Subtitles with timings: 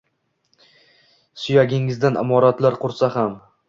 [1.43, 3.43] Suyagingdan imoratlar qursalar ham!